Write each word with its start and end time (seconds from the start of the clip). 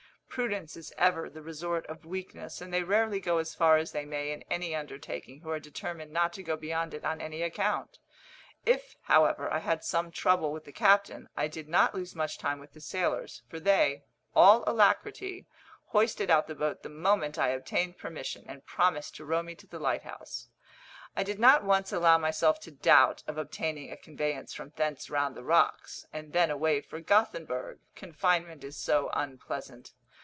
Prudence 0.33 0.77
is 0.77 0.93
ever 0.97 1.29
the 1.29 1.41
resort 1.41 1.85
of 1.87 2.05
weakness, 2.05 2.61
and 2.61 2.73
they 2.73 2.83
rarely 2.83 3.19
go 3.19 3.37
as 3.37 3.53
far 3.53 3.75
as 3.75 3.91
they 3.91 4.05
may 4.05 4.31
in 4.31 4.43
any 4.49 4.73
undertaking 4.73 5.41
who 5.41 5.49
are 5.49 5.59
determined 5.59 6.09
not 6.13 6.31
to 6.31 6.41
go 6.41 6.55
beyond 6.55 6.93
it 6.93 7.03
on 7.03 7.19
any 7.19 7.41
account. 7.41 7.99
If, 8.65 8.95
however, 9.01 9.51
I 9.51 9.59
had 9.59 9.83
some 9.83 10.09
trouble 10.09 10.53
with 10.53 10.63
the 10.63 10.71
captain, 10.71 11.27
I 11.35 11.49
did 11.49 11.67
not 11.67 11.93
lose 11.93 12.15
much 12.15 12.37
time 12.37 12.59
with 12.61 12.71
the 12.71 12.79
sailors, 12.79 13.43
for 13.49 13.59
they, 13.59 14.03
all 14.33 14.63
alacrity, 14.65 15.47
hoisted 15.87 16.29
out 16.29 16.47
the 16.47 16.55
boat 16.55 16.81
the 16.81 16.87
moment 16.87 17.37
I 17.37 17.49
obtained 17.49 17.97
permission, 17.97 18.45
and 18.47 18.65
promised 18.65 19.17
to 19.17 19.25
row 19.25 19.43
me 19.43 19.53
to 19.55 19.67
the 19.67 19.79
lighthouse. 19.79 20.47
I 21.13 21.23
did 21.23 21.39
not 21.39 21.65
once 21.65 21.91
allow 21.91 22.17
myself 22.17 22.57
to 22.61 22.71
doubt 22.71 23.21
of 23.27 23.37
obtaining 23.37 23.91
a 23.91 23.97
conveyance 23.97 24.53
from 24.53 24.71
thence 24.77 25.09
round 25.09 25.35
the 25.35 25.43
rocks 25.43 26.05
and 26.13 26.31
then 26.31 26.49
away 26.49 26.79
for 26.79 27.01
Gothenburg 27.01 27.79
confinement 27.95 28.63
is 28.63 28.77
so 28.77 29.09
unpleasant. 29.11 29.91